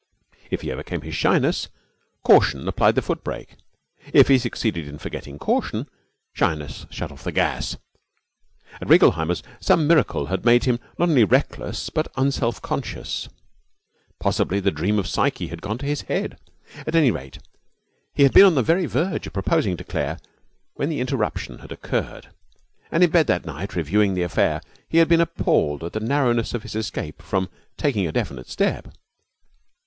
If 0.49 0.61
he 0.61 0.71
overcame 0.71 1.01
his 1.01 1.13
shyness, 1.13 1.67
caution 2.23 2.67
applied 2.67 2.95
the 2.95 3.03
foot 3.03 3.23
brake. 3.23 3.57
If 4.11 4.29
he 4.29 4.39
succeeded 4.39 4.87
in 4.87 4.97
forgetting 4.97 5.37
caution, 5.37 5.87
shyness 6.33 6.87
shut 6.89 7.11
off 7.11 7.23
the 7.23 7.31
gas. 7.31 7.77
At 8.81 8.89
Reigelheimer's 8.89 9.43
some 9.59 9.85
miracle 9.85 10.25
had 10.25 10.43
made 10.43 10.63
him 10.63 10.79
not 10.97 11.09
only 11.09 11.23
reckless 11.23 11.91
but 11.91 12.11
un 12.15 12.31
self 12.31 12.59
conscious. 12.63 13.29
Possibly 14.19 14.59
the 14.59 14.71
Dream 14.71 14.97
of 14.97 15.05
Psyche 15.05 15.49
had 15.49 15.61
gone 15.61 15.77
to 15.77 15.85
his 15.85 16.01
head. 16.01 16.39
At 16.87 16.95
any 16.95 17.11
rate, 17.11 17.37
he 18.15 18.23
had 18.23 18.33
been 18.33 18.45
on 18.45 18.55
the 18.55 18.63
very 18.63 18.87
verge 18.87 19.27
of 19.27 19.33
proposing 19.33 19.77
to 19.77 19.83
Claire 19.83 20.17
when 20.77 20.89
the 20.89 20.99
interruption 20.99 21.59
had 21.59 21.71
occurred, 21.71 22.29
and 22.91 23.03
in 23.03 23.11
bed 23.11 23.27
that 23.27 23.45
night, 23.45 23.75
reviewing 23.75 24.15
the 24.15 24.23
affair, 24.23 24.61
he 24.89 24.97
had 24.97 25.07
been 25.07 25.21
appalled 25.21 25.83
at 25.83 25.93
the 25.93 25.99
narrowness 25.99 26.55
of 26.55 26.63
his 26.63 26.73
escape 26.75 27.21
from 27.21 27.49
taking 27.77 28.07
a 28.07 28.11
definite 28.11 28.49
step. 28.49 28.87